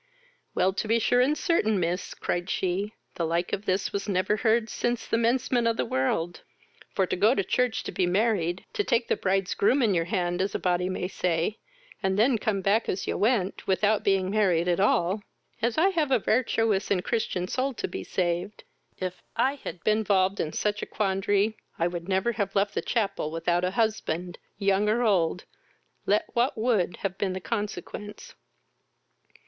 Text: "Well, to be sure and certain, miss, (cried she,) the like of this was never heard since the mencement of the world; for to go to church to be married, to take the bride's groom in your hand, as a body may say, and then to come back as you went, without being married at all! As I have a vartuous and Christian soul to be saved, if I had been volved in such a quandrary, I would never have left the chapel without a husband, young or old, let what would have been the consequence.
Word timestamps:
"Well, 0.55 0.73
to 0.73 0.87
be 0.87 0.97
sure 0.97 1.21
and 1.21 1.37
certain, 1.37 1.79
miss, 1.79 2.15
(cried 2.15 2.49
she,) 2.49 2.93
the 3.13 3.23
like 3.23 3.53
of 3.53 3.65
this 3.65 3.93
was 3.93 4.09
never 4.09 4.37
heard 4.37 4.67
since 4.67 5.05
the 5.05 5.15
mencement 5.15 5.67
of 5.69 5.77
the 5.77 5.85
world; 5.85 6.41
for 6.91 7.05
to 7.05 7.15
go 7.15 7.35
to 7.35 7.43
church 7.43 7.83
to 7.83 7.91
be 7.91 8.07
married, 8.07 8.65
to 8.73 8.83
take 8.83 9.07
the 9.09 9.15
bride's 9.15 9.53
groom 9.53 9.83
in 9.83 9.93
your 9.93 10.05
hand, 10.05 10.41
as 10.41 10.55
a 10.55 10.59
body 10.59 10.89
may 10.89 11.07
say, 11.07 11.59
and 12.01 12.17
then 12.17 12.31
to 12.31 12.37
come 12.43 12.61
back 12.61 12.89
as 12.89 13.05
you 13.05 13.15
went, 13.15 13.67
without 13.67 14.03
being 14.03 14.31
married 14.31 14.67
at 14.67 14.79
all! 14.79 15.21
As 15.61 15.77
I 15.77 15.89
have 15.89 16.09
a 16.09 16.17
vartuous 16.17 16.89
and 16.89 17.03
Christian 17.03 17.47
soul 17.47 17.75
to 17.75 17.87
be 17.87 18.03
saved, 18.03 18.63
if 18.97 19.21
I 19.35 19.53
had 19.53 19.83
been 19.83 20.03
volved 20.03 20.39
in 20.39 20.51
such 20.51 20.81
a 20.81 20.87
quandrary, 20.87 21.55
I 21.77 21.85
would 21.85 22.09
never 22.09 22.31
have 22.31 22.55
left 22.55 22.73
the 22.73 22.81
chapel 22.81 23.29
without 23.29 23.63
a 23.63 23.69
husband, 23.77 24.39
young 24.57 24.89
or 24.89 25.03
old, 25.03 25.43
let 26.07 26.25
what 26.33 26.57
would 26.57 26.97
have 27.05 27.19
been 27.19 27.33
the 27.33 27.39
consequence. 27.39 28.33